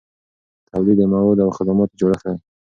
[0.69, 2.37] تولید د موادو او خدماتو جوړښت دی.